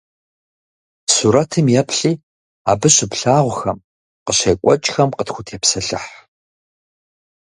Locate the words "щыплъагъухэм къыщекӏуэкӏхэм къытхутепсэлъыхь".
2.95-6.11